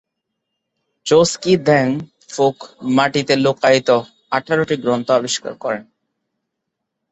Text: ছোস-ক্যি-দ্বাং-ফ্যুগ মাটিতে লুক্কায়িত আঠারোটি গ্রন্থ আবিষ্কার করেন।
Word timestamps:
ছোস-ক্যি-দ্বাং-ফ্যুগ 1.05 2.55
মাটিতে 2.97 3.33
লুক্কায়িত 3.35 3.89
আঠারোটি 4.31 4.75
গ্রন্থ 4.83 5.07
আবিষ্কার 5.11 5.53
করেন। 5.55 5.83